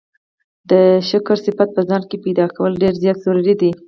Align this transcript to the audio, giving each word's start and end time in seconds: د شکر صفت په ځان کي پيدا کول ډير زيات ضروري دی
د 0.69 0.71
شکر 1.09 1.37
صفت 1.45 1.69
په 1.75 1.81
ځان 1.89 2.01
کي 2.09 2.17
پيدا 2.23 2.45
کول 2.55 2.71
ډير 2.81 2.93
زيات 3.01 3.17
ضروري 3.25 3.53
دی 3.61 3.71